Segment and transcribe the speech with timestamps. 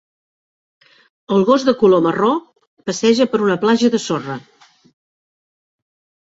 [1.35, 2.29] El gos de color marró
[2.91, 4.39] passeja per una platja de sorra.